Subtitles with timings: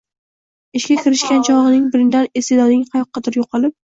[0.79, 3.79] Ishga kirishgan chogʻing birdan isteʼdoding qayoqqadir yoʻqolib